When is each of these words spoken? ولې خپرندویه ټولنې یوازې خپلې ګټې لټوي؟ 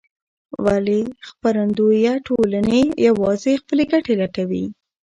ولې 0.65 0.99
خپرندویه 1.27 2.13
ټولنې 2.27 2.81
یوازې 3.07 3.53
خپلې 3.61 3.83
ګټې 3.91 4.13
لټوي؟ 4.21 4.65